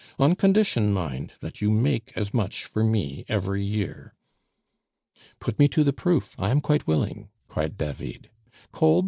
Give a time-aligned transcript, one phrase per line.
[0.17, 4.15] On condition, mind, that you make as much for me every year."
[5.39, 8.31] "Put me to the proof, I am quite willing," cried David.
[8.71, 8.99] "Kolb!